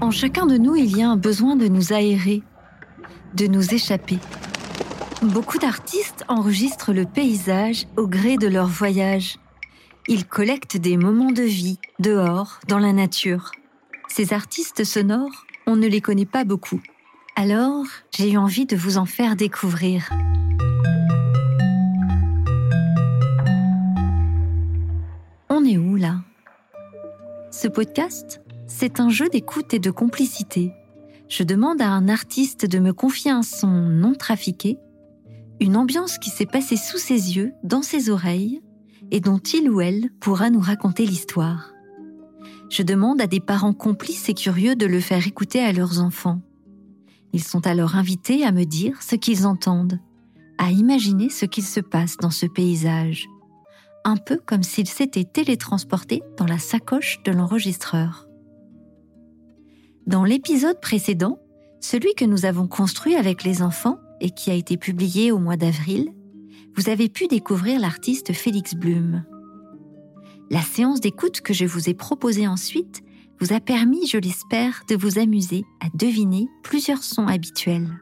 En 0.00 0.12
chacun 0.12 0.46
de 0.46 0.56
nous, 0.56 0.76
il 0.76 0.96
y 0.96 1.02
a 1.02 1.10
un 1.10 1.16
besoin 1.16 1.56
de 1.56 1.66
nous 1.66 1.92
aérer, 1.92 2.42
de 3.34 3.48
nous 3.48 3.74
échapper. 3.74 4.18
Beaucoup 5.22 5.58
d'artistes 5.58 6.24
enregistrent 6.28 6.92
le 6.92 7.04
paysage 7.04 7.86
au 7.96 8.06
gré 8.06 8.36
de 8.36 8.46
leur 8.46 8.68
voyage. 8.68 9.38
Ils 10.06 10.24
collectent 10.24 10.76
des 10.76 10.96
moments 10.96 11.32
de 11.32 11.42
vie, 11.42 11.80
dehors, 11.98 12.60
dans 12.68 12.78
la 12.78 12.92
nature. 12.92 13.50
Ces 14.08 14.32
artistes 14.32 14.84
sonores, 14.84 15.44
on 15.66 15.74
ne 15.74 15.88
les 15.88 16.00
connaît 16.00 16.26
pas 16.26 16.44
beaucoup. 16.44 16.80
Alors, 17.34 17.84
j'ai 18.16 18.30
eu 18.30 18.36
envie 18.36 18.66
de 18.66 18.76
vous 18.76 18.98
en 18.98 19.04
faire 19.04 19.34
découvrir. 19.34 20.08
On 25.48 25.64
est 25.64 25.76
où 25.76 25.96
là? 25.96 26.20
Ce 27.50 27.66
podcast, 27.66 28.40
c'est 28.68 29.00
un 29.00 29.08
jeu 29.08 29.28
d'écoute 29.28 29.74
et 29.74 29.78
de 29.78 29.90
complicité. 29.90 30.72
Je 31.28 31.42
demande 31.42 31.82
à 31.82 31.90
un 31.90 32.08
artiste 32.08 32.66
de 32.66 32.78
me 32.78 32.92
confier 32.92 33.30
un 33.30 33.42
son 33.42 33.88
non 33.88 34.14
trafiqué, 34.14 34.78
une 35.60 35.76
ambiance 35.76 36.18
qui 36.18 36.30
s'est 36.30 36.46
passée 36.46 36.76
sous 36.76 36.98
ses 36.98 37.36
yeux, 37.36 37.52
dans 37.64 37.82
ses 37.82 38.10
oreilles, 38.10 38.62
et 39.10 39.20
dont 39.20 39.38
il 39.38 39.70
ou 39.70 39.80
elle 39.80 40.10
pourra 40.20 40.50
nous 40.50 40.60
raconter 40.60 41.04
l'histoire. 41.04 41.72
Je 42.70 42.82
demande 42.82 43.20
à 43.20 43.26
des 43.26 43.40
parents 43.40 43.72
complices 43.72 44.28
et 44.28 44.34
curieux 44.34 44.76
de 44.76 44.86
le 44.86 45.00
faire 45.00 45.26
écouter 45.26 45.60
à 45.60 45.72
leurs 45.72 46.00
enfants. 46.00 46.40
Ils 47.32 47.42
sont 47.42 47.66
alors 47.66 47.96
invités 47.96 48.44
à 48.44 48.52
me 48.52 48.64
dire 48.64 49.02
ce 49.02 49.16
qu'ils 49.16 49.46
entendent, 49.46 49.98
à 50.58 50.70
imaginer 50.70 51.30
ce 51.30 51.46
qu'il 51.46 51.64
se 51.64 51.80
passe 51.80 52.18
dans 52.18 52.30
ce 52.30 52.46
paysage, 52.46 53.26
un 54.04 54.16
peu 54.16 54.38
comme 54.44 54.62
s'ils 54.62 54.88
s'étaient 54.88 55.24
télétransportés 55.24 56.22
dans 56.36 56.46
la 56.46 56.58
sacoche 56.58 57.22
de 57.24 57.32
l'enregistreur. 57.32 58.27
Dans 60.08 60.24
l'épisode 60.24 60.80
précédent, 60.80 61.38
celui 61.82 62.14
que 62.14 62.24
nous 62.24 62.46
avons 62.46 62.66
construit 62.66 63.14
avec 63.14 63.44
les 63.44 63.60
enfants 63.60 63.98
et 64.22 64.30
qui 64.30 64.50
a 64.50 64.54
été 64.54 64.78
publié 64.78 65.30
au 65.32 65.38
mois 65.38 65.58
d'avril, 65.58 66.08
vous 66.74 66.88
avez 66.88 67.10
pu 67.10 67.26
découvrir 67.26 67.78
l'artiste 67.78 68.32
Félix 68.32 68.74
Blum. 68.74 69.22
La 70.48 70.62
séance 70.62 71.02
d'écoute 71.02 71.42
que 71.42 71.52
je 71.52 71.66
vous 71.66 71.90
ai 71.90 71.94
proposée 71.94 72.48
ensuite 72.48 73.02
vous 73.38 73.52
a 73.52 73.60
permis, 73.60 74.06
je 74.06 74.16
l'espère, 74.16 74.82
de 74.88 74.96
vous 74.96 75.18
amuser 75.18 75.66
à 75.80 75.88
deviner 75.94 76.48
plusieurs 76.62 77.04
sons 77.04 77.26
habituels. 77.26 78.00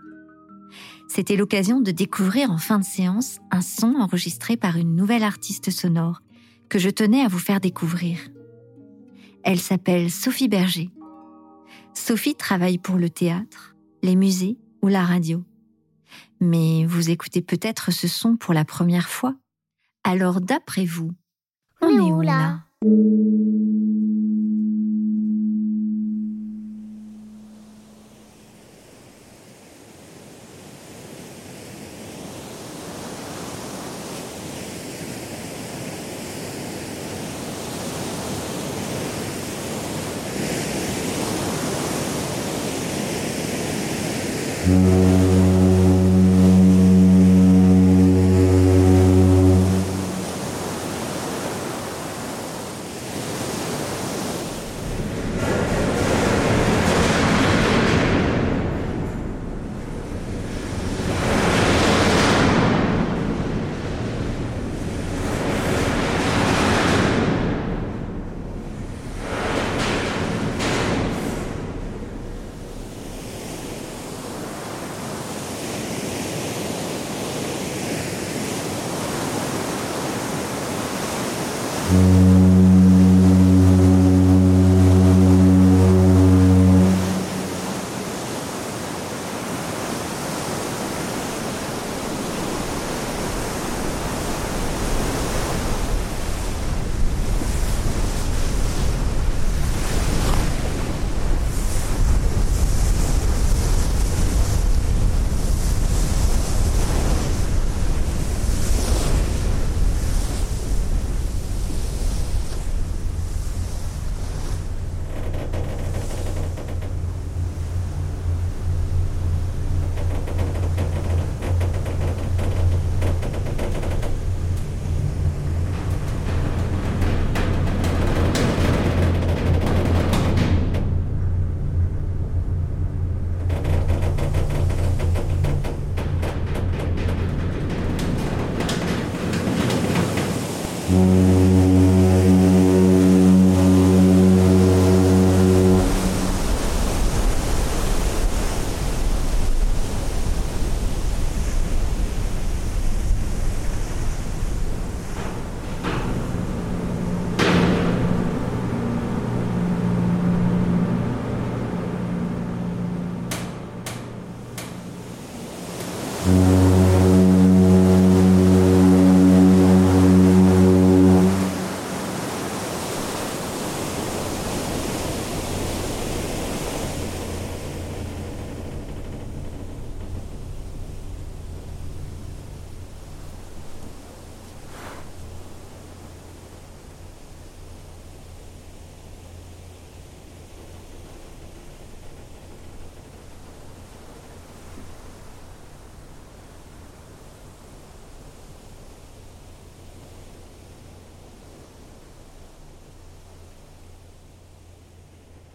C'était 1.08 1.34
l'occasion 1.34 1.80
de 1.80 1.90
découvrir 1.90 2.52
en 2.52 2.58
fin 2.58 2.78
de 2.78 2.84
séance 2.84 3.40
un 3.50 3.62
son 3.62 3.96
enregistré 3.96 4.56
par 4.56 4.76
une 4.76 4.94
nouvelle 4.94 5.24
artiste 5.24 5.72
sonore 5.72 6.22
que 6.68 6.78
je 6.78 6.88
tenais 6.88 7.22
à 7.22 7.28
vous 7.28 7.40
faire 7.40 7.58
découvrir. 7.58 8.20
Elle 9.42 9.58
s'appelle 9.58 10.08
Sophie 10.08 10.46
Berger 10.48 10.90
Sophie 11.96 12.34
travaille 12.34 12.78
pour 12.78 12.96
le 12.96 13.08
théâtre, 13.08 13.74
les 14.02 14.16
musées 14.16 14.58
ou 14.82 14.88
la 14.88 15.04
radio. 15.04 15.42
Mais 16.40 16.84
vous 16.84 17.10
écoutez 17.10 17.40
peut-être 17.40 17.90
ce 17.90 18.06
son 18.06 18.36
pour 18.36 18.52
la 18.52 18.64
première 18.64 19.08
fois. 19.08 19.34
Alors 20.04 20.40
d'après 20.40 20.84
vous, 20.84 21.10
on, 21.80 21.88
est 21.88 22.12
où 22.12 22.20
là? 22.20 22.60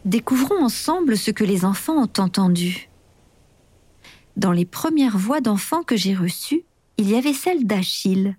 Découvrons 0.06 0.64
ensemble 0.64 1.16
ce 1.16 1.30
que 1.30 1.44
les 1.44 1.64
enfants 1.64 2.02
ont 2.02 2.22
entendu. 2.22 2.90
Dans 4.36 4.52
les 4.52 4.66
premières 4.66 5.18
voix 5.18 5.42
d'enfants 5.42 5.84
que 5.84 5.96
j'ai 5.96 6.16
reçues, 6.16 6.64
il 6.98 7.10
y 7.10 7.16
avait 7.16 7.34
celle 7.34 7.68
d'Achille. 7.68 8.36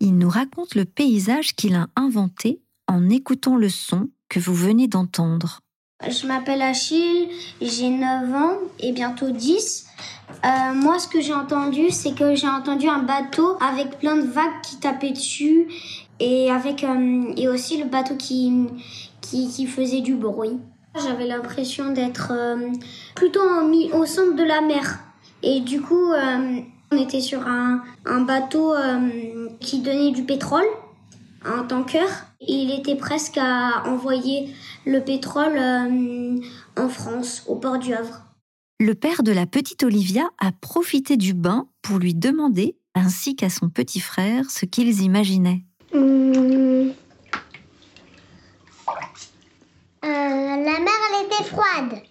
Il 0.00 0.18
nous 0.18 0.28
raconte 0.28 0.74
le 0.74 0.84
paysage 0.84 1.54
qu'il 1.54 1.76
a 1.76 1.86
inventé 1.94 2.60
en 2.88 3.08
écoutant 3.08 3.56
le 3.56 3.68
son 3.68 4.08
que 4.28 4.40
vous 4.40 4.54
venez 4.54 4.88
d'entendre. 4.88 5.60
Je 6.08 6.26
m'appelle 6.26 6.62
Achille, 6.62 7.28
j'ai 7.60 7.90
9 7.90 8.34
ans 8.34 8.58
et 8.80 8.90
bientôt 8.90 9.30
10. 9.30 9.86
Euh, 10.44 10.74
moi, 10.74 10.98
ce 10.98 11.06
que 11.06 11.20
j'ai 11.20 11.34
entendu, 11.34 11.90
c'est 11.90 12.14
que 12.14 12.34
j'ai 12.34 12.48
entendu 12.48 12.88
un 12.88 13.02
bateau 13.02 13.56
avec 13.60 13.98
plein 13.98 14.16
de 14.16 14.26
vagues 14.26 14.60
qui 14.64 14.78
tapaient 14.78 15.12
dessus 15.12 15.68
et 16.18 16.50
avec 16.50 16.82
euh, 16.82 17.32
et 17.36 17.48
aussi 17.48 17.76
le 17.76 17.84
bateau 17.84 18.16
qui, 18.16 18.66
qui, 19.20 19.48
qui 19.48 19.66
faisait 19.66 20.00
du 20.00 20.14
bruit. 20.14 20.58
J'avais 20.96 21.26
l'impression 21.26 21.92
d'être 21.92 22.32
euh, 22.32 22.72
plutôt 23.14 23.40
au 23.92 24.06
centre 24.06 24.34
de 24.34 24.42
la 24.42 24.60
mer. 24.60 24.98
Et 25.42 25.60
du 25.60 25.80
coup, 25.80 26.12
euh, 26.12 26.60
on 26.90 26.96
était 26.96 27.20
sur 27.20 27.46
un, 27.46 27.82
un 28.04 28.20
bateau 28.22 28.74
qui 29.60 29.80
donnait 29.80 30.10
du 30.10 30.24
pétrole, 30.24 30.66
un 31.44 31.62
tanker. 31.62 32.08
Il 32.40 32.70
était 32.72 32.96
presque 32.96 33.38
à 33.38 33.84
envoyer 33.86 34.52
le 34.84 35.00
pétrole 35.00 35.58
en 36.76 36.88
France, 36.88 37.44
au 37.46 37.56
port 37.56 37.78
du 37.78 37.94
Havre. 37.94 38.22
Le 38.80 38.94
père 38.94 39.22
de 39.22 39.30
la 39.30 39.44
petite 39.46 39.82
Olivia 39.82 40.30
a 40.38 40.52
profité 40.52 41.18
du 41.18 41.34
bain 41.34 41.68
pour 41.82 41.98
lui 41.98 42.14
demander, 42.14 42.78
ainsi 42.94 43.36
qu'à 43.36 43.50
son 43.50 43.68
petit 43.68 44.00
frère, 44.00 44.50
ce 44.50 44.64
qu'ils 44.64 45.02
imaginaient. 45.02 45.64
Hum. 45.92 46.94
Euh, 50.02 50.08
la 50.08 50.78
mer, 50.80 50.98
elle 51.10 51.26
était 51.26 51.44
froide. 51.44 52.02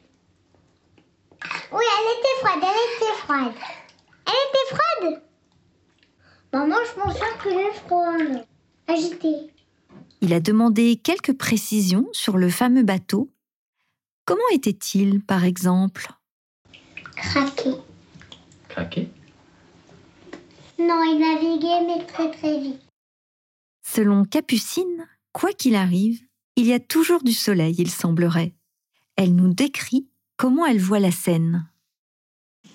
Oui, 1.71 1.83
elle 1.97 2.19
était 2.19 2.37
froide, 2.39 2.63
elle 2.63 2.97
était 2.97 3.17
froide. 3.19 3.53
Elle 4.25 4.33
était 4.49 4.75
froide? 4.75 5.23
Maman, 6.53 6.67
moi, 6.67 6.83
je 6.85 6.93
pense 6.93 7.43
que 7.43 7.49
est 7.49 7.73
froide. 7.87 8.45
Agitée. 8.87 9.53
Il 10.21 10.33
a 10.33 10.39
demandé 10.39 10.97
quelques 10.97 11.37
précisions 11.37 12.07
sur 12.11 12.37
le 12.37 12.49
fameux 12.49 12.83
bateau. 12.83 13.29
Comment 14.25 14.41
était-il, 14.51 15.21
par 15.21 15.43
exemple? 15.43 16.07
Craqué. 17.15 17.75
Craqué? 18.67 19.09
Non, 20.77 21.03
il 21.03 21.19
naviguait, 21.19 21.85
mais 21.87 22.05
très 22.05 22.31
très 22.31 22.59
vite. 22.59 22.81
Selon 23.83 24.25
Capucine, 24.25 25.07
quoi 25.33 25.51
qu'il 25.51 25.75
arrive, 25.75 26.21
il 26.59 26.67
y 26.67 26.73
a 26.73 26.79
toujours 26.81 27.23
du 27.23 27.31
soleil, 27.31 27.73
il 27.77 27.89
semblerait. 27.89 28.53
Elle 29.15 29.33
nous 29.33 29.53
décrit 29.53 30.09
comment 30.35 30.65
elle 30.65 30.81
voit 30.81 30.99
la 30.99 31.11
scène. 31.11 31.65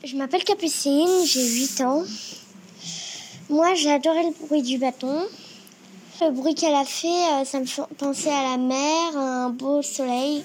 Je 0.02 0.16
m'appelle 0.16 0.42
Capucine, 0.42 1.26
j'ai 1.26 1.46
8 1.46 1.80
ans. 1.82 2.02
Moi, 3.50 3.74
j'ai 3.74 3.90
adoré 3.90 4.22
le 4.22 4.46
bruit 4.46 4.62
du 4.62 4.78
bâton. 4.78 5.26
Le 6.22 6.30
bruit 6.30 6.54
qu'elle 6.54 6.74
a 6.74 6.86
fait, 6.86 7.08
euh, 7.08 7.44
ça 7.44 7.60
me 7.60 7.66
fait 7.66 7.82
penser 7.98 8.30
à 8.30 8.52
la 8.52 8.56
mer, 8.56 9.18
à 9.18 9.44
un 9.44 9.50
beau 9.50 9.82
soleil 9.82 10.42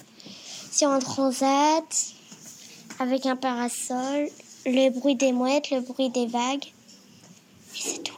sur 0.69 0.89
un 0.89 1.00
transat 1.00 2.13
avec 3.00 3.25
un 3.25 3.38
parasol, 3.38 4.27
le 4.65 4.89
bruit 4.89 5.15
des 5.15 5.31
mouettes, 5.31 5.71
le 5.71 5.80
bruit 5.80 6.09
des 6.09 6.27
vagues. 6.27 6.65
Et 6.65 7.80
c'est 7.80 8.03
tout. 8.03 8.18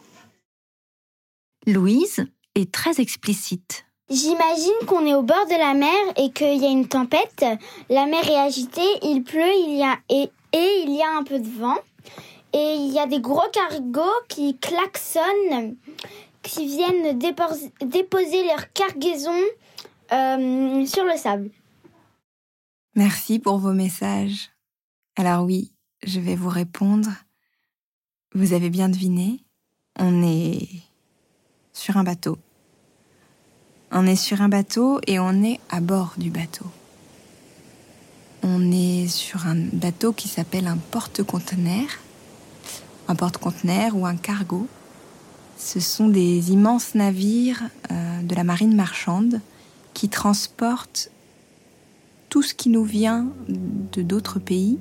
Louise, 1.68 2.26
est 2.56 2.72
très 2.72 3.00
explicite. 3.00 3.86
J'imagine 4.12 4.86
qu'on 4.88 5.06
est 5.06 5.16
au 5.16 5.22
bord 5.22 5.46
de 5.46 5.58
la 5.58 5.74
mer 5.74 5.90
et 6.18 6.32
qu'il 6.32 6.62
y 6.62 6.66
a 6.66 6.70
une 6.70 6.90
tempête. 6.90 7.46
La 7.90 8.06
mer 8.08 8.30
est 8.30 8.38
agitée, 8.38 9.00
il 9.04 9.24
pleut, 9.24 9.54
il 9.66 9.78
y 9.78 9.84
a 9.84 9.98
et, 10.10 10.30
et 10.52 10.84
il 10.86 10.94
y 10.94 11.02
a 11.02 11.18
un 11.18 11.24
peu 11.24 11.40
de 11.40 11.48
vent. 11.48 11.78
Et 12.52 12.76
il 12.76 12.92
y 12.92 13.00
a 13.00 13.08
des 13.08 13.22
gros 13.22 13.50
cargos 13.54 14.02
qui 14.28 14.58
klaxonnent, 14.58 15.78
qui 16.44 16.66
viennent 16.66 17.18
déposer, 17.18 18.44
leur 18.44 18.74
cargaison 18.74 19.32
euh, 20.12 20.86
sur 20.86 21.06
le 21.06 21.16
sable. 21.16 21.50
Merci 22.96 23.40
pour 23.40 23.60
vos 23.60 23.72
messages. 23.72 24.52
Alors 25.16 25.46
oui, 25.46 25.72
je 26.04 26.20
vais 26.20 26.36
vous 26.36 26.50
répondre. 26.50 27.12
Vous 28.34 28.52
avez 28.52 28.70
bien 28.70 28.90
deviné, 28.90 29.40
on 29.98 30.22
est 30.22 30.68
sur 31.72 31.96
un 31.96 32.04
bateau. 32.04 32.38
On 33.94 34.06
est 34.06 34.16
sur 34.16 34.42
un 34.42 34.48
bateau 34.48 35.02
et 35.06 35.20
on 35.20 35.44
est 35.44 35.60
à 35.70 35.82
bord 35.82 36.14
du 36.18 36.30
bateau. 36.30 36.66
On 38.42 38.72
est 38.72 39.10
sur 39.10 39.48
un 39.48 39.56
bateau 39.74 40.14
qui 40.14 40.30
s'appelle 40.30 40.68
un 40.68 40.78
porte-conteneur. 40.78 41.88
Un 43.10 43.16
porte-conteneur 43.16 43.98
ou 43.98 44.06
un 44.06 44.16
cargo. 44.16 44.68
Ce 45.58 45.82
sont 45.82 46.08
des 46.08 46.52
immenses 46.52 46.96
navires 46.96 47.64
euh, 47.92 48.22
de 48.22 48.34
la 48.34 48.46
marine 48.46 48.76
marchande 48.76 49.42
qui 49.94 50.08
transportent 50.08 51.12
tout 52.30 52.44
ce 52.44 52.54
qui 52.54 52.70
nous 52.70 52.86
vient 52.86 53.28
de 53.50 54.02
d'autres 54.04 54.40
pays, 54.40 54.80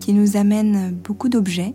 qui 0.00 0.14
nous 0.14 0.38
amènent 0.38 0.94
beaucoup 0.94 1.28
d'objets. 1.28 1.74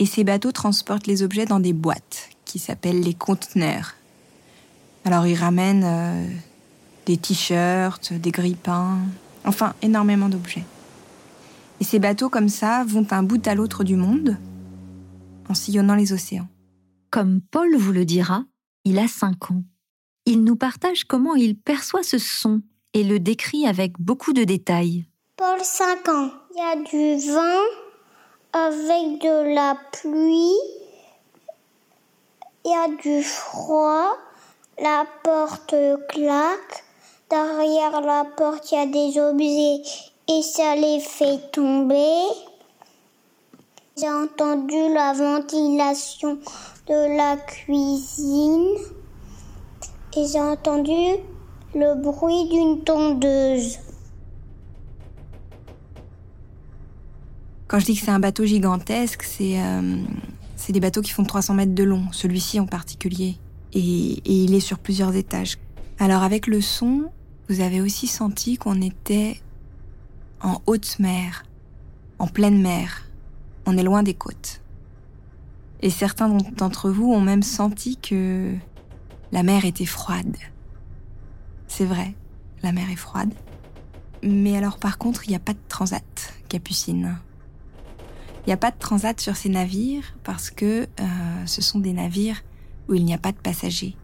Et 0.00 0.06
ces 0.06 0.24
bateaux 0.24 0.50
transportent 0.50 1.06
les 1.06 1.22
objets 1.22 1.46
dans 1.46 1.60
des 1.60 1.72
boîtes 1.72 2.30
qui 2.44 2.58
s'appellent 2.58 3.00
les 3.00 3.14
conteneurs. 3.14 3.94
Alors 5.04 5.26
ils 5.26 5.36
ramènent 5.36 5.84
euh, 5.84 6.26
des 7.06 7.16
t-shirts, 7.16 8.12
des 8.12 8.30
grippins, 8.30 8.98
enfin 9.44 9.74
énormément 9.82 10.28
d'objets. 10.28 10.64
Et 11.80 11.84
ces 11.84 11.98
bateaux 11.98 12.30
comme 12.30 12.48
ça 12.48 12.84
vont 12.84 13.02
d'un 13.02 13.22
bout 13.22 13.46
à 13.46 13.54
l'autre 13.54 13.84
du 13.84 13.96
monde 13.96 14.38
en 15.48 15.54
sillonnant 15.54 15.94
les 15.94 16.12
océans. 16.12 16.48
Comme 17.10 17.40
Paul 17.40 17.76
vous 17.76 17.92
le 17.92 18.04
dira, 18.04 18.44
il 18.84 18.98
a 18.98 19.08
5 19.08 19.50
ans. 19.50 19.62
Il 20.26 20.42
nous 20.42 20.56
partage 20.56 21.04
comment 21.04 21.34
il 21.34 21.56
perçoit 21.56 22.02
ce 22.02 22.18
son 22.18 22.62
et 22.94 23.04
le 23.04 23.20
décrit 23.20 23.66
avec 23.66 24.00
beaucoup 24.00 24.32
de 24.32 24.44
détails. 24.44 25.04
Paul, 25.36 25.60
5 25.60 26.08
ans. 26.08 26.30
Il 26.54 26.58
y 26.58 26.60
a 26.60 26.76
du 26.76 27.32
vent 27.32 27.62
avec 28.52 29.20
de 29.20 29.54
la 29.54 29.76
pluie 29.92 30.56
il 32.66 32.70
y 32.70 32.74
a 32.74 32.88
du 32.96 33.22
froid, 33.22 34.16
la 34.80 35.04
porte 35.22 35.74
claque, 36.08 36.84
derrière 37.30 38.00
la 38.00 38.24
porte 38.36 38.72
il 38.72 38.74
y 38.74 38.78
a 38.78 38.86
des 38.86 39.18
objets 39.18 39.82
et 40.28 40.42
ça 40.42 40.74
les 40.76 41.00
fait 41.00 41.50
tomber. 41.52 42.22
J'ai 43.96 44.10
entendu 44.10 44.92
la 44.92 45.12
ventilation 45.12 46.38
de 46.88 47.16
la 47.16 47.36
cuisine 47.36 48.74
et 50.16 50.26
j'ai 50.26 50.40
entendu 50.40 51.20
le 51.74 51.94
bruit 52.02 52.48
d'une 52.48 52.82
tondeuse. 52.82 53.78
Quand 57.68 57.78
je 57.78 57.86
dis 57.86 57.94
que 57.96 58.04
c'est 58.04 58.10
un 58.10 58.20
bateau 58.20 58.44
gigantesque, 58.44 59.22
c'est 59.22 59.60
euh, 59.60 59.96
des 60.68 60.80
bateaux 60.80 61.00
qui 61.00 61.10
font 61.10 61.24
300 61.24 61.54
mètres 61.54 61.74
de 61.74 61.84
long, 61.84 62.04
celui-ci 62.12 62.60
en 62.60 62.66
particulier. 62.66 63.36
Et, 63.74 64.22
il 64.24 64.54
est 64.54 64.60
sur 64.60 64.78
plusieurs 64.78 65.14
étages. 65.14 65.58
Alors 65.98 66.22
avec 66.22 66.46
le 66.46 66.60
son, 66.60 67.10
vous 67.48 67.60
avez 67.60 67.80
aussi 67.80 68.06
senti 68.06 68.56
qu'on 68.56 68.80
était 68.80 69.40
en 70.40 70.60
haute 70.66 70.98
mer, 70.98 71.44
en 72.18 72.26
pleine 72.26 72.60
mer. 72.60 73.08
On 73.66 73.76
est 73.76 73.82
loin 73.82 74.02
des 74.02 74.14
côtes. 74.14 74.60
Et 75.80 75.90
certains 75.90 76.28
d'entre 76.56 76.90
vous 76.90 77.12
ont 77.12 77.20
même 77.20 77.42
senti 77.42 77.96
que 77.96 78.54
la 79.32 79.42
mer 79.42 79.64
était 79.64 79.86
froide. 79.86 80.36
C'est 81.68 81.84
vrai, 81.84 82.14
la 82.62 82.72
mer 82.72 82.90
est 82.90 82.96
froide. 82.96 83.34
Mais 84.22 84.56
alors 84.56 84.78
par 84.78 84.96
contre, 84.96 85.26
il 85.26 85.30
n'y 85.30 85.36
a 85.36 85.40
pas 85.40 85.52
de 85.52 85.58
transat, 85.68 86.34
Capucine. 86.48 87.18
Il 88.44 88.50
n'y 88.50 88.52
a 88.52 88.58
pas 88.58 88.70
de 88.70 88.78
transat 88.78 89.18
sur 89.20 89.36
ces 89.36 89.48
navires 89.48 90.14
parce 90.22 90.50
que 90.50 90.86
euh, 91.00 91.46
ce 91.46 91.62
sont 91.62 91.78
des 91.78 91.92
navires 91.92 92.42
où 92.88 92.94
il 92.94 93.04
n'y 93.04 93.14
a 93.14 93.18
pas 93.18 93.32
de 93.32 93.38
passagers. 93.38 93.96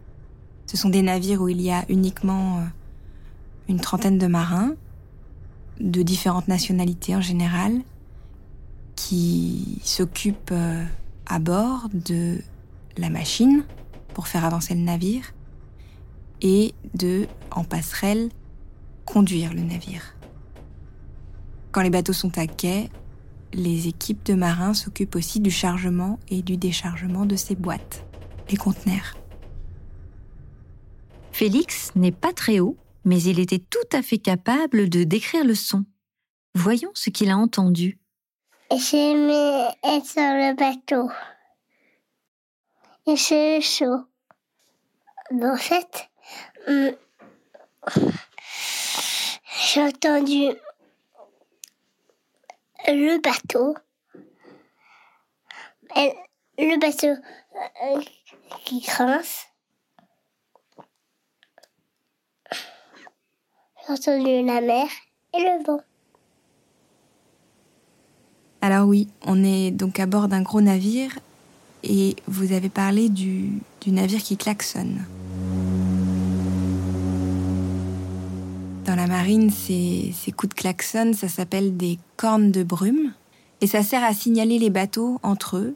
Ce 0.65 0.77
sont 0.77 0.89
des 0.89 1.01
navires 1.01 1.41
où 1.41 1.49
il 1.49 1.61
y 1.61 1.71
a 1.71 1.83
uniquement 1.89 2.59
euh, 2.59 2.65
une 3.67 3.79
trentaine 3.79 4.17
de 4.17 4.27
marins, 4.27 4.75
de 5.79 6.01
différentes 6.01 6.47
nationalités 6.47 7.15
en 7.15 7.21
général, 7.21 7.81
qui 8.95 9.79
s'occupent 9.83 10.51
euh, 10.51 10.83
à 11.25 11.39
bord 11.39 11.89
de 11.93 12.39
la 12.97 13.09
machine 13.09 13.63
pour 14.13 14.27
faire 14.27 14.45
avancer 14.45 14.73
le 14.75 14.81
navire 14.81 15.33
et 16.41 16.73
de, 16.93 17.27
en 17.51 17.63
passerelle, 17.63 18.29
conduire 19.05 19.53
le 19.53 19.61
navire. 19.61 20.15
Quand 21.71 21.81
les 21.81 21.89
bateaux 21.89 22.13
sont 22.13 22.37
à 22.37 22.47
quai, 22.47 22.89
les 23.53 23.87
équipes 23.87 24.25
de 24.25 24.33
marins 24.33 24.73
s'occupent 24.73 25.15
aussi 25.15 25.39
du 25.39 25.51
chargement 25.51 26.19
et 26.29 26.41
du 26.41 26.57
déchargement 26.57 27.25
de 27.25 27.35
ces 27.35 27.55
boîtes, 27.55 28.05
les 28.51 28.57
conteneurs. 28.57 29.15
Félix 31.31 31.95
n'est 31.95 32.11
pas 32.11 32.33
très 32.33 32.59
haut, 32.59 32.77
mais 33.05 33.21
il 33.23 33.39
était 33.39 33.59
tout 33.59 33.79
à 33.91 34.01
fait 34.01 34.17
capable 34.17 34.89
de 34.89 35.03
décrire 35.03 35.45
le 35.45 35.55
son. 35.55 35.85
Voyons 36.53 36.91
ce 36.93 37.09
qu'il 37.09 37.31
a 37.31 37.37
entendu. 37.37 37.97
J'aimais 38.69 39.67
être 39.83 40.05
sur 40.05 40.21
le 40.21 40.55
bateau. 40.55 41.09
Et 43.07 43.17
c'est 43.17 43.61
chaud. 43.61 44.05
En 45.31 45.57
fait, 45.57 46.09
hum, 46.67 46.91
J'ai 49.73 49.81
entendu 49.81 50.49
le 52.87 53.21
bateau. 53.21 53.75
Le 56.57 56.79
bateau 56.79 57.07
euh, 57.07 58.01
qui 58.65 58.81
grince. 58.81 59.47
J'ai 63.87 63.93
entendu 63.93 64.45
la 64.45 64.61
mer 64.61 64.87
et 65.33 65.39
le 65.39 65.63
vent. 65.65 65.81
Alors 68.61 68.87
oui, 68.87 69.07
on 69.25 69.43
est 69.43 69.71
donc 69.71 69.99
à 69.99 70.05
bord 70.05 70.27
d'un 70.27 70.43
gros 70.43 70.61
navire 70.61 71.17
et 71.83 72.15
vous 72.27 72.53
avez 72.53 72.69
parlé 72.69 73.09
du, 73.09 73.59
navire 73.87 74.21
qui 74.21 74.37
klaxonne. 74.37 75.03
Dans 78.85 78.95
la 78.95 79.07
marine, 79.07 79.49
ces, 79.49 80.13
ces 80.15 80.31
coups 80.31 80.55
de 80.55 80.61
klaxon, 80.61 81.13
ça 81.13 81.27
s'appelle 81.27 81.75
des 81.75 81.97
cornes 82.17 82.51
de 82.51 82.63
brume 82.63 83.13
et 83.61 83.67
ça 83.67 83.83
sert 83.83 84.03
à 84.03 84.13
signaler 84.13 84.59
les 84.59 84.69
bateaux 84.69 85.19
entre 85.23 85.57
eux 85.57 85.75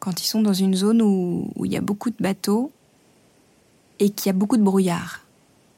quand 0.00 0.22
ils 0.22 0.26
sont 0.26 0.42
dans 0.42 0.54
une 0.54 0.74
zone 0.74 1.02
où, 1.02 1.52
il 1.64 1.70
y 1.70 1.76
a 1.76 1.82
beaucoup 1.82 2.10
de 2.10 2.16
bateaux 2.18 2.72
et 4.00 4.10
qu'il 4.10 4.26
y 4.26 4.30
a 4.30 4.32
beaucoup 4.32 4.56
de 4.56 4.62
brouillard. 4.62 5.20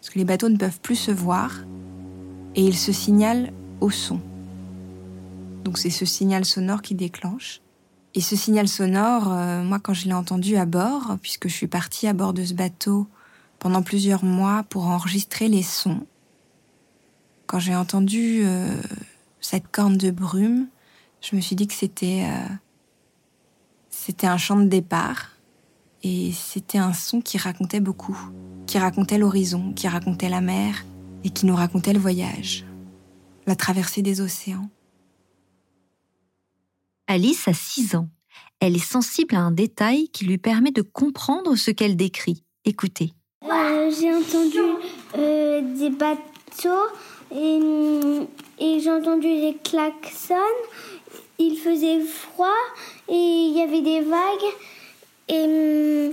Parce 0.01 0.11
que 0.11 0.19
les 0.19 0.25
bateaux 0.25 0.49
ne 0.49 0.57
peuvent 0.57 0.81
plus 0.81 0.97
se 0.97 1.11
voir 1.11 1.53
et 2.55 2.65
ils 2.65 2.77
se 2.77 2.93
signalent 2.93 3.53
au 3.81 3.91
son. 3.91 4.21
Donc 5.65 5.79
c'est 5.79 5.91
ce 5.91 6.07
signal 6.07 6.45
sonore 6.45 6.83
qui 6.83 6.95
déclenche. 6.95 7.61
Et 8.15 8.21
ce 8.21 8.37
signal 8.37 8.69
sonore, 8.69 9.33
euh, 9.33 9.63
moi 9.63 9.81
quand 9.81 9.95
je 9.95 10.07
l'ai 10.07 10.13
entendu 10.13 10.57
à 10.57 10.67
bord, 10.67 11.17
puisque 11.21 11.49
je 11.49 11.55
suis 11.55 11.67
partie 11.67 12.07
à 12.07 12.13
bord 12.13 12.33
de 12.33 12.45
ce 12.45 12.55
bateau 12.55 13.07
pendant 13.59 13.83
plusieurs 13.83 14.25
mois 14.25 14.65
pour 14.69 14.87
enregistrer 14.87 15.49
les 15.49 15.63
sons, 15.63 16.07
quand 17.47 17.59
j'ai 17.59 17.75
entendu 17.75 18.43
euh, 18.45 18.77
cette 19.41 19.69
corne 19.69 19.97
de 19.97 20.11
brume, 20.11 20.69
je 21.21 21.35
me 21.37 21.41
suis 21.41 21.57
dit 21.57 21.67
que 21.67 21.75
c'était 21.75 22.27
euh, 22.27 22.55
c'était 24.05 24.27
un 24.27 24.37
chant 24.37 24.57
de 24.57 24.67
départ 24.67 25.29
et 26.03 26.33
c'était 26.33 26.79
un 26.79 26.93
son 26.93 27.21
qui 27.21 27.39
racontait 27.39 27.79
beaucoup, 27.79 28.19
qui 28.67 28.77
racontait 28.77 29.17
l'horizon, 29.17 29.73
qui 29.75 29.87
racontait 29.87 30.29
la 30.29 30.41
mer 30.41 30.85
et 31.23 31.31
qui 31.31 31.47
nous 31.47 31.55
racontait 31.55 31.93
le 31.93 32.01
voyage, 32.01 32.65
la 33.47 33.55
traversée 33.55 34.03
des 34.03 34.21
océans. 34.21 34.69
Alice 37.07 37.47
a 37.47 37.55
6 37.55 37.95
ans. 37.95 38.09
Elle 38.59 38.75
est 38.75 38.85
sensible 38.85 39.37
à 39.37 39.41
un 39.41 39.53
détail 39.53 40.09
qui 40.09 40.25
lui 40.25 40.39
permet 40.39 40.73
de 40.73 40.83
comprendre 40.83 41.55
ce 41.55 41.71
qu'elle 41.71 41.95
décrit. 41.95 42.43
Écoutez. 42.65 43.13
Euh, 43.45 43.89
j'ai 44.01 44.13
entendu 44.13 44.59
euh, 45.17 45.61
des 45.79 45.91
bateaux 45.91 46.89
et, 47.31 47.61
et 48.59 48.81
j'ai 48.81 48.91
entendu 48.91 49.29
des 49.29 49.57
klaxons. 49.63 50.35
Il 51.45 51.57
faisait 51.57 52.01
froid 52.01 52.63
et 53.09 53.15
il 53.15 53.57
y 53.57 53.63
avait 53.63 53.83
des 53.83 54.01
vagues. 54.01 54.53
Et, 55.29 56.11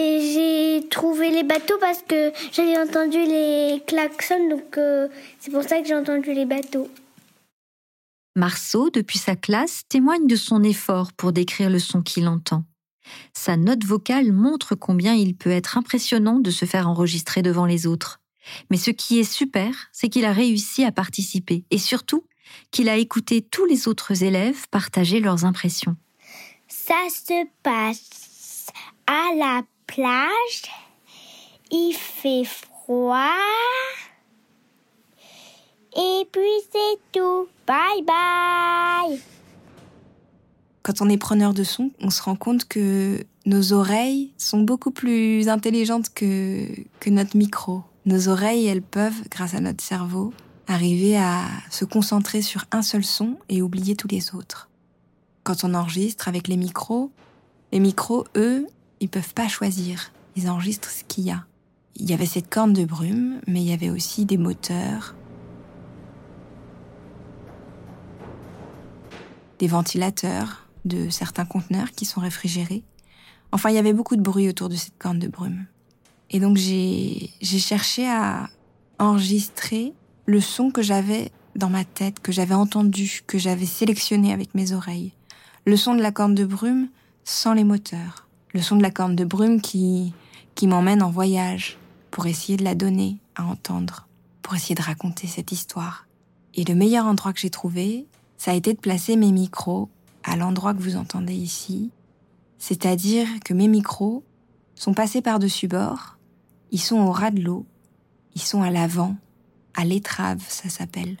et 0.00 0.20
j'ai 0.20 0.88
trouvé 0.88 1.30
les 1.30 1.42
bateaux 1.42 1.78
parce 1.80 2.02
que 2.02 2.32
j'avais 2.52 2.78
entendu 2.78 3.18
les 3.18 3.82
klaxons. 3.86 4.48
Donc 4.48 4.78
euh, 4.78 5.08
c'est 5.40 5.50
pour 5.50 5.64
ça 5.64 5.80
que 5.80 5.88
j'ai 5.88 5.96
entendu 5.96 6.32
les 6.32 6.44
bateaux. 6.44 6.88
Marceau, 8.36 8.90
depuis 8.90 9.18
sa 9.18 9.34
classe, 9.34 9.82
témoigne 9.88 10.28
de 10.28 10.36
son 10.36 10.62
effort 10.62 11.12
pour 11.12 11.32
décrire 11.32 11.70
le 11.70 11.80
son 11.80 12.02
qu'il 12.02 12.28
entend. 12.28 12.64
Sa 13.32 13.56
note 13.56 13.84
vocale 13.84 14.30
montre 14.30 14.76
combien 14.76 15.14
il 15.14 15.34
peut 15.34 15.50
être 15.50 15.76
impressionnant 15.76 16.38
de 16.38 16.50
se 16.50 16.66
faire 16.66 16.88
enregistrer 16.88 17.42
devant 17.42 17.66
les 17.66 17.86
autres. 17.86 18.20
Mais 18.70 18.76
ce 18.76 18.90
qui 18.90 19.18
est 19.18 19.30
super, 19.30 19.88
c'est 19.92 20.08
qu'il 20.08 20.24
a 20.24 20.32
réussi 20.32 20.84
à 20.84 20.92
participer 20.92 21.64
et 21.72 21.78
surtout 21.78 22.24
qu'il 22.70 22.88
a 22.88 22.96
écouté 22.96 23.42
tous 23.42 23.64
les 23.66 23.88
autres 23.88 24.22
élèves 24.22 24.66
partager 24.70 25.20
leurs 25.20 25.44
impressions. 25.44 25.96
Ça 26.68 27.08
se 27.10 27.46
passe 27.62 28.66
à 29.06 29.34
la 29.36 29.62
plage. 29.86 30.62
Il 31.70 31.94
fait 31.94 32.44
froid. 32.44 33.30
Et 35.96 36.28
puis 36.30 36.42
c'est 36.70 36.98
tout. 37.12 37.48
Bye 37.66 38.04
bye. 38.06 39.18
Quand 40.82 41.00
on 41.00 41.08
est 41.08 41.16
preneur 41.16 41.52
de 41.52 41.64
son, 41.64 41.90
on 42.00 42.10
se 42.10 42.22
rend 42.22 42.36
compte 42.36 42.66
que 42.68 43.24
nos 43.44 43.72
oreilles 43.72 44.32
sont 44.38 44.60
beaucoup 44.60 44.92
plus 44.92 45.48
intelligentes 45.48 46.12
que, 46.14 46.68
que 47.00 47.10
notre 47.10 47.36
micro. 47.36 47.82
Nos 48.04 48.28
oreilles, 48.28 48.66
elles 48.66 48.82
peuvent, 48.82 49.28
grâce 49.30 49.54
à 49.54 49.60
notre 49.60 49.82
cerveau, 49.82 50.32
arriver 50.66 51.16
à 51.16 51.44
se 51.70 51.84
concentrer 51.84 52.42
sur 52.42 52.64
un 52.72 52.82
seul 52.82 53.04
son 53.04 53.38
et 53.48 53.62
oublier 53.62 53.96
tous 53.96 54.08
les 54.08 54.34
autres. 54.34 54.68
Quand 55.44 55.64
on 55.64 55.74
enregistre 55.74 56.28
avec 56.28 56.48
les 56.48 56.56
micros, 56.56 57.12
les 57.72 57.80
micros, 57.80 58.26
eux, 58.36 58.66
ils 59.00 59.08
peuvent 59.08 59.34
pas 59.34 59.48
choisir. 59.48 60.12
Ils 60.34 60.48
enregistrent 60.48 60.90
ce 60.90 61.04
qu'il 61.04 61.24
y 61.24 61.30
a. 61.30 61.44
Il 61.96 62.10
y 62.10 62.14
avait 62.14 62.26
cette 62.26 62.50
corne 62.50 62.72
de 62.72 62.84
brume, 62.84 63.40
mais 63.46 63.62
il 63.62 63.68
y 63.68 63.72
avait 63.72 63.90
aussi 63.90 64.26
des 64.26 64.36
moteurs, 64.36 65.14
des 69.58 69.68
ventilateurs 69.68 70.66
de 70.84 71.08
certains 71.10 71.46
conteneurs 71.46 71.92
qui 71.92 72.04
sont 72.04 72.20
réfrigérés. 72.20 72.84
Enfin, 73.52 73.70
il 73.70 73.76
y 73.76 73.78
avait 73.78 73.92
beaucoup 73.92 74.16
de 74.16 74.22
bruit 74.22 74.48
autour 74.48 74.68
de 74.68 74.74
cette 74.74 74.98
corne 74.98 75.18
de 75.18 75.28
brume. 75.28 75.66
Et 76.30 76.40
donc 76.40 76.56
j'ai 76.56 77.30
cherché 77.40 78.08
à 78.08 78.50
enregistrer 78.98 79.94
le 80.26 80.40
son 80.40 80.70
que 80.70 80.82
j'avais 80.82 81.30
dans 81.54 81.70
ma 81.70 81.84
tête, 81.84 82.20
que 82.20 82.32
j'avais 82.32 82.54
entendu, 82.54 83.22
que 83.26 83.38
j'avais 83.38 83.66
sélectionné 83.66 84.32
avec 84.32 84.54
mes 84.54 84.72
oreilles. 84.72 85.12
Le 85.64 85.76
son 85.76 85.94
de 85.94 86.02
la 86.02 86.12
corne 86.12 86.34
de 86.34 86.44
brume 86.44 86.88
sans 87.24 87.54
les 87.54 87.64
moteurs. 87.64 88.28
Le 88.52 88.60
son 88.60 88.76
de 88.76 88.82
la 88.82 88.90
corne 88.90 89.16
de 89.16 89.24
brume 89.24 89.60
qui, 89.60 90.12
qui 90.54 90.66
m'emmène 90.66 91.02
en 91.02 91.10
voyage 91.10 91.78
pour 92.10 92.26
essayer 92.26 92.56
de 92.56 92.64
la 92.64 92.74
donner 92.74 93.18
à 93.36 93.44
entendre, 93.44 94.06
pour 94.42 94.54
essayer 94.54 94.74
de 94.74 94.82
raconter 94.82 95.26
cette 95.26 95.52
histoire. 95.52 96.06
Et 96.54 96.64
le 96.64 96.74
meilleur 96.74 97.06
endroit 97.06 97.32
que 97.32 97.40
j'ai 97.40 97.50
trouvé, 97.50 98.06
ça 98.36 98.50
a 98.50 98.54
été 98.54 98.72
de 98.74 98.78
placer 98.78 99.16
mes 99.16 99.32
micros 99.32 99.88
à 100.24 100.36
l'endroit 100.36 100.74
que 100.74 100.82
vous 100.82 100.96
entendez 100.96 101.34
ici, 101.34 101.90
c'est-à-dire 102.58 103.28
que 103.44 103.54
mes 103.54 103.68
micros 103.68 104.24
sont 104.74 104.94
passés 104.94 105.22
par-dessus 105.22 105.68
bord, 105.68 106.18
ils 106.72 106.80
sont 106.80 106.98
au 106.98 107.12
ras 107.12 107.30
de 107.30 107.40
l'eau, 107.40 107.66
ils 108.34 108.42
sont 108.42 108.62
à 108.62 108.70
l'avant, 108.70 109.16
à 109.76 109.84
l'étrave, 109.84 110.42
ça 110.48 110.68
s'appelle. 110.68 111.16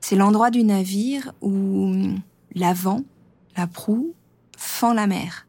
C'est 0.00 0.16
l'endroit 0.16 0.50
du 0.50 0.62
navire 0.62 1.32
où 1.40 1.92
l'avant, 2.54 3.02
la 3.56 3.66
proue, 3.66 4.14
fend 4.56 4.92
la 4.92 5.06
mer. 5.06 5.46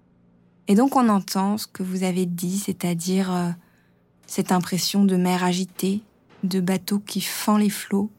Et 0.68 0.76
donc 0.76 0.96
on 0.96 1.10
entend 1.10 1.58
ce 1.58 1.68
que 1.68 1.84
vous 1.84 2.04
avez 2.04 2.26
dit, 2.26 2.58
c'est-à-dire 2.58 3.34
euh, 3.34 3.50
cette 4.28 4.52
impression 4.52 5.06
de 5.06 5.16
mer 5.16 5.44
agitée, 5.44 6.02
de 6.44 6.60
bateau 6.60 7.00
qui 7.00 7.22
fend 7.22 7.58
les 7.58 7.70
flots, 7.70 8.10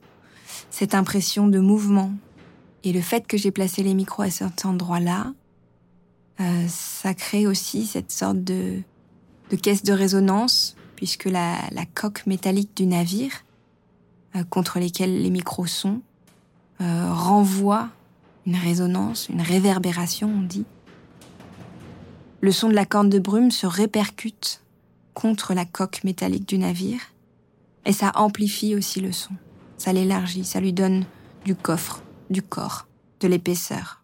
cette 0.70 0.94
impression 0.94 1.46
de 1.46 1.58
mouvement, 1.58 2.12
et 2.82 2.92
le 2.92 3.00
fait 3.00 3.26
que 3.26 3.36
j'ai 3.36 3.50
placé 3.50 3.82
les 3.82 3.94
micros 3.94 4.22
à 4.22 4.30
cet 4.30 4.64
endroit-là, 4.64 5.32
euh, 6.40 6.66
ça 6.68 7.14
crée 7.14 7.46
aussi 7.46 7.86
cette 7.86 8.10
sorte 8.10 8.42
de, 8.42 8.80
de 9.50 9.56
caisse 9.56 9.82
de 9.82 9.92
résonance, 9.92 10.76
puisque 10.96 11.26
la, 11.26 11.56
la 11.70 11.84
coque 11.84 12.26
métallique 12.26 12.76
du 12.76 12.86
navire, 12.86 13.32
euh, 14.36 14.44
contre 14.44 14.78
lesquelles 14.78 15.22
les 15.22 15.30
micros 15.30 15.66
sont, 15.66 16.02
euh, 16.80 17.12
renvoie 17.12 17.88
une 18.46 18.56
résonance, 18.56 19.28
une 19.28 19.42
réverbération, 19.42 20.32
on 20.34 20.42
dit. 20.42 20.64
Le 22.40 22.52
son 22.52 22.68
de 22.68 22.74
la 22.74 22.86
corne 22.86 23.10
de 23.10 23.18
brume 23.18 23.50
se 23.50 23.66
répercute 23.66 24.62
contre 25.14 25.52
la 25.52 25.64
coque 25.64 26.04
métallique 26.04 26.48
du 26.48 26.58
navire, 26.58 27.00
et 27.84 27.92
ça 27.92 28.12
amplifie 28.14 28.74
aussi 28.74 29.00
le 29.00 29.12
son. 29.12 29.32
Ça 29.76 29.92
l'élargit, 29.92 30.44
ça 30.44 30.60
lui 30.60 30.72
donne 30.72 31.04
du 31.44 31.54
coffre, 31.54 32.02
du 32.30 32.42
corps, 32.42 32.86
de 33.20 33.28
l'épaisseur. 33.28 34.02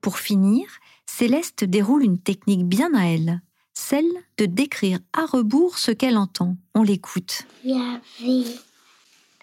Pour 0.00 0.18
finir, 0.18 0.66
Céleste 1.06 1.64
déroule 1.64 2.02
une 2.02 2.18
technique 2.18 2.64
bien 2.64 2.92
à 2.94 3.04
elle, 3.04 3.40
celle 3.72 4.04
de 4.38 4.46
décrire 4.46 4.98
à 5.12 5.26
rebours 5.26 5.78
ce 5.78 5.90
qu'elle 5.90 6.16
entend. 6.16 6.56
On 6.74 6.82
l'écoute. 6.82 7.46
Il 7.64 7.70
y 7.70 7.74
avait 7.74 8.50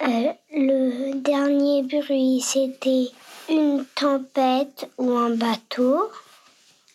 euh, 0.04 0.34
le 0.52 1.14
dernier 1.22 1.84
bruit, 1.84 2.42
c'était 2.42 3.08
une 3.50 3.86
tempête 3.96 4.90
ou 4.98 5.12
un 5.12 5.36
bateau. 5.36 6.10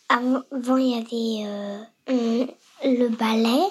Avant, 0.09 0.77
il 0.77 0.89
y 0.89 0.95
avait 0.95 1.85
euh, 2.09 2.45
le 2.83 3.07
balai. 3.09 3.63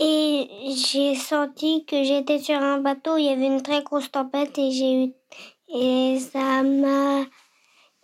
Et 0.00 0.48
j'ai 0.76 1.16
senti 1.16 1.84
que 1.84 2.04
j'étais 2.04 2.38
sur 2.38 2.56
un 2.56 2.78
bateau, 2.78 3.16
il 3.16 3.24
y 3.24 3.30
avait 3.30 3.46
une 3.46 3.62
très 3.62 3.82
grosse 3.82 4.10
tempête 4.10 4.56
et 4.56 4.70
j'ai 4.70 5.04
eu 5.04 5.12
et 5.74 6.18
ça 6.20 6.62
m'a. 6.62 7.24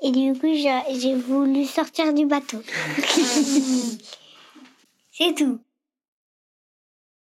Et 0.03 0.11
du 0.11 0.39
coup, 0.39 0.53
j'ai 0.53 1.15
voulu 1.15 1.65
sortir 1.65 2.13
du 2.13 2.27
bateau. 2.27 2.61
C'est 5.13 5.35
tout. 5.35 5.61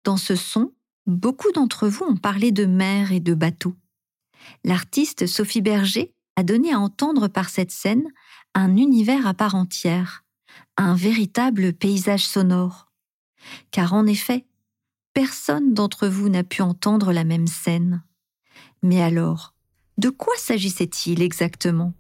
Dans 0.04 0.18
ce 0.18 0.36
son, 0.36 0.72
Beaucoup 1.06 1.52
d'entre 1.52 1.88
vous 1.88 2.06
ont 2.06 2.16
parlé 2.16 2.52
de 2.52 2.66
mer 2.66 3.12
et 3.12 3.20
de 3.20 3.34
bateaux. 3.34 3.76
L'artiste 4.64 5.28
Sophie 5.28 5.62
Berger 5.62 6.14
a 6.36 6.44
donné 6.44 6.74
à 6.74 6.80
entendre 6.80 7.28
par 7.28 7.50
cette 7.50 7.72
scène 7.72 8.08
un 8.54 8.78
univers 8.78 9.28
à 9.28 9.34
part 9.34 9.56
entière, 9.56 10.24
un 10.78 10.96
véritable 10.96 11.74
paysage 11.74 12.26
sonore. 12.26 12.92
Car 13.72 13.94
en 13.94 14.06
effet, 14.06 14.46
personne 15.14 15.74
d'entre 15.74 16.08
vous 16.08 16.30
n'a 16.30 16.44
pu 16.44 16.62
entendre 16.62 17.12
la 17.12 17.26
même 17.26 17.48
scène. 17.48 18.04
Mais 18.82 19.02
alors, 19.02 19.54
de 19.98 20.10
quoi 20.10 20.34
s'agissait-il 20.38 21.22
exactement? 21.22 21.94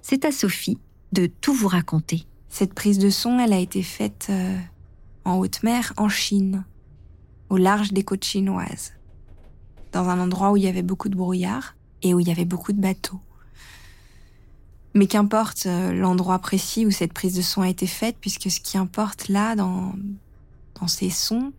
C'est 0.00 0.24
à 0.24 0.32
Sophie 0.32 0.78
de 1.12 1.26
tout 1.26 1.52
vous 1.52 1.68
raconter. 1.68 2.26
Cette 2.48 2.74
prise 2.74 2.98
de 2.98 3.10
son, 3.10 3.38
elle 3.38 3.52
a 3.52 3.58
été 3.58 3.82
faite 3.82 4.28
euh, 4.30 4.58
en 5.24 5.36
haute 5.36 5.62
mer, 5.62 5.92
en 5.96 6.08
Chine, 6.08 6.64
au 7.48 7.56
large 7.56 7.92
des 7.92 8.02
côtes 8.02 8.24
chinoises, 8.24 8.92
dans 9.92 10.08
un 10.08 10.20
endroit 10.20 10.52
où 10.52 10.56
il 10.56 10.64
y 10.64 10.68
avait 10.68 10.82
beaucoup 10.82 11.08
de 11.08 11.16
brouillard 11.16 11.74
et 12.02 12.14
où 12.14 12.20
il 12.20 12.28
y 12.28 12.30
avait 12.30 12.44
beaucoup 12.44 12.72
de 12.72 12.80
bateaux. 12.80 13.20
Mais 14.94 15.06
qu'importe 15.06 15.66
euh, 15.66 15.92
l'endroit 15.92 16.38
précis 16.38 16.86
où 16.86 16.90
cette 16.90 17.12
prise 17.12 17.34
de 17.34 17.42
son 17.42 17.62
a 17.62 17.68
été 17.68 17.86
faite, 17.86 18.16
puisque 18.20 18.50
ce 18.50 18.60
qui 18.60 18.78
importe 18.78 19.28
là, 19.28 19.54
dans, 19.54 19.94
dans 20.80 20.88
ces 20.88 21.10
sons, 21.10 21.52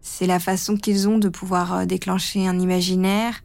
c'est 0.00 0.26
la 0.26 0.38
façon 0.38 0.76
qu'ils 0.76 1.08
ont 1.08 1.18
de 1.18 1.28
pouvoir 1.28 1.72
euh, 1.72 1.84
déclencher 1.86 2.46
un 2.46 2.58
imaginaire, 2.58 3.42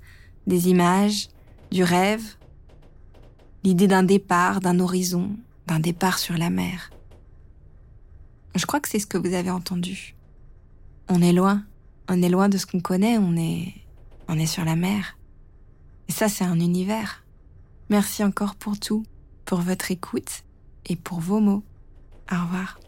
des 0.48 0.70
images, 0.70 1.30
du 1.72 1.84
rêve, 1.84 2.36
l'idée 3.64 3.88
d'un 3.88 4.04
départ, 4.04 4.60
d'un 4.60 4.80
horizon, 4.80 5.32
d'un 5.68 5.80
départ 5.80 6.20
sur 6.20 6.38
la 6.38 6.50
mer. 6.50 6.92
Je 8.56 8.66
crois 8.66 8.80
que 8.80 8.90
c'est 8.90 9.00
ce 9.00 9.08
que 9.08 9.18
vous 9.18 9.34
avez 9.34 9.52
entendu. 9.52 10.16
On 11.12 11.22
est 11.24 11.34
loin, 11.34 11.64
on 12.08 12.22
est 12.22 12.30
loin 12.30 12.50
de 12.50 12.58
ce 12.60 12.68
qu'on 12.68 12.82
connaît, 12.82 13.18
on 13.18 13.36
est, 13.36 13.74
on 14.28 14.38
est 14.38 14.46
sur 14.46 14.64
la 14.64 14.76
mer. 14.76 15.18
Et 16.08 16.12
ça, 16.12 16.30
c'est 16.30 16.44
un 16.44 16.60
univers. 16.60 17.26
Merci 17.90 18.24
encore 18.24 18.56
pour 18.56 18.80
tout, 18.80 19.04
pour 19.44 19.62
votre 19.62 19.90
écoute 19.90 20.44
et 20.86 20.96
pour 20.96 21.20
vos 21.20 21.40
mots. 21.40 21.64
Au 22.32 22.36
revoir. 22.36 22.80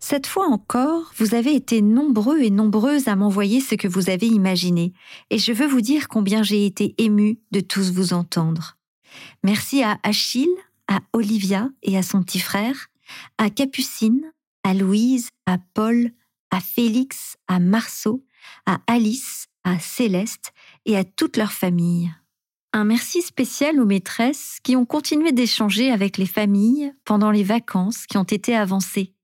Cette 0.00 0.26
fois 0.26 0.46
encore, 0.48 1.12
vous 1.16 1.34
avez 1.34 1.54
été 1.54 1.82
nombreux 1.82 2.40
et 2.40 2.50
nombreuses 2.50 3.06
à 3.06 3.14
m'envoyer 3.14 3.60
ce 3.60 3.76
que 3.76 3.88
vous 3.88 4.10
avez 4.10 4.26
imaginé, 4.26 4.92
et 5.30 5.38
je 5.38 5.52
veux 5.52 5.66
vous 5.66 5.80
dire 5.80 6.08
combien 6.08 6.42
j'ai 6.42 6.66
été 6.66 6.94
émue 6.98 7.38
de 7.52 7.60
tous 7.60 7.92
vous 7.92 8.12
entendre. 8.12 8.76
Merci 9.42 9.82
à 9.82 9.98
Achille, 10.02 10.48
à 10.88 11.00
Olivia 11.12 11.68
et 11.82 11.96
à 11.96 12.02
son 12.02 12.22
petit 12.22 12.38
frère, 12.38 12.88
à 13.38 13.50
Capucine, 13.50 14.32
à 14.62 14.72
Louise, 14.74 15.30
à 15.46 15.58
Paul, 15.74 16.12
à 16.50 16.60
Félix, 16.60 17.36
à 17.46 17.58
Marceau, 17.58 18.24
à 18.66 18.80
Alice, 18.86 19.46
à 19.64 19.78
Céleste 19.78 20.52
et 20.86 20.96
à 20.96 21.04
toute 21.04 21.36
leur 21.36 21.52
famille. 21.52 22.10
Un 22.72 22.84
merci 22.84 23.22
spécial 23.22 23.80
aux 23.80 23.86
maîtresses 23.86 24.58
qui 24.62 24.76
ont 24.76 24.84
continué 24.84 25.32
d'échanger 25.32 25.90
avec 25.90 26.18
les 26.18 26.26
familles 26.26 26.92
pendant 27.04 27.30
les 27.30 27.42
vacances 27.42 28.06
qui 28.06 28.18
ont 28.18 28.24
été 28.24 28.54
avancées. 28.54 29.14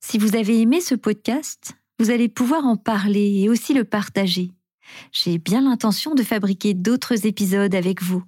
Si 0.00 0.16
vous 0.16 0.36
avez 0.36 0.60
aimé 0.60 0.80
ce 0.80 0.94
podcast, 0.94 1.72
vous 1.98 2.10
allez 2.10 2.28
pouvoir 2.28 2.64
en 2.66 2.76
parler 2.76 3.40
et 3.42 3.48
aussi 3.48 3.74
le 3.74 3.84
partager. 3.84 4.52
J'ai 5.12 5.38
bien 5.38 5.62
l'intention 5.62 6.14
de 6.14 6.22
fabriquer 6.22 6.74
d'autres 6.74 7.26
épisodes 7.26 7.74
avec 7.74 8.02
vous. 8.02 8.22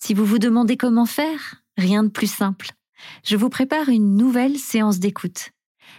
Si 0.00 0.12
vous 0.12 0.24
vous 0.24 0.38
demandez 0.38 0.76
comment 0.76 1.06
faire, 1.06 1.62
rien 1.76 2.02
de 2.02 2.08
plus 2.08 2.30
simple. 2.30 2.72
Je 3.24 3.36
vous 3.36 3.48
prépare 3.48 3.88
une 3.88 4.16
nouvelle 4.16 4.58
séance 4.58 4.98
d'écoute. 4.98 5.50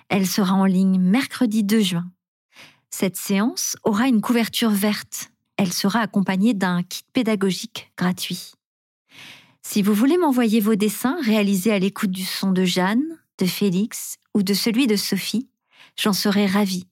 Elle 0.10 0.27
sera 0.27 0.53
en 0.53 0.65
ligne 0.65 1.00
mercredi 1.00 1.63
2 1.63 1.79
juin. 1.81 2.12
Cette 2.89 3.15
séance 3.17 3.75
aura 3.84 4.08
une 4.08 4.22
couverture 4.22 4.72
verte. 4.72 5.31
Elle 5.58 5.74
sera 5.74 6.00
accompagnée 6.00 6.53
d'un 6.53 6.84
kit 6.84 7.03
pédagogique 7.13 7.91
gratuit. 7.98 8.53
Si 9.61 9.81
vous 9.81 9.94
voulez 9.94 10.18
m'envoyer 10.18 10.61
vos 10.61 10.75
dessins 10.75 11.18
réalisés 11.22 11.72
à 11.72 11.79
l'écoute 11.79 12.11
du 12.11 12.24
son 12.24 12.51
de 12.51 12.64
Jeanne, 12.64 13.20
de 13.37 13.46
Félix 13.46 14.18
ou 14.33 14.42
de 14.42 14.53
celui 14.53 14.87
de 14.87 14.96
Sophie, 14.96 15.50
j'en 15.96 16.14
serai 16.14 16.46
ravie. 16.46 16.87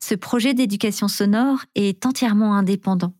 Ce 0.00 0.14
projet 0.14 0.54
d'éducation 0.54 1.08
sonore 1.08 1.64
est 1.74 2.06
entièrement 2.06 2.54
indépendant. 2.54 3.14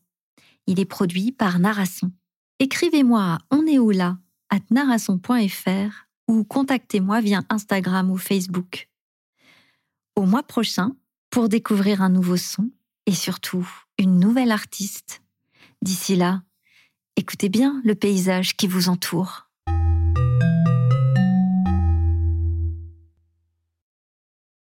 Il 0.66 0.80
est 0.80 0.86
produit 0.86 1.32
par 1.32 1.58
Narration. 1.58 2.12
Écrivez-moi 2.58 3.22
à 3.22 3.38
onéoula 3.50 4.18
at 4.50 4.60
narration.fr 4.70 6.06
ou 6.32 6.44
contactez-moi 6.44 7.20
via 7.20 7.42
Instagram 7.50 8.10
ou 8.10 8.16
Facebook. 8.16 8.88
Au 10.16 10.24
mois 10.24 10.42
prochain, 10.42 10.96
pour 11.28 11.50
découvrir 11.50 12.00
un 12.00 12.08
nouveau 12.08 12.38
son 12.38 12.70
et 13.04 13.12
surtout 13.12 13.68
une 13.98 14.18
nouvelle 14.18 14.50
artiste. 14.50 15.22
D'ici 15.82 16.16
là, 16.16 16.42
écoutez 17.16 17.50
bien 17.50 17.82
le 17.84 17.94
paysage 17.94 18.56
qui 18.56 18.66
vous 18.66 18.88
entoure. 18.88 19.51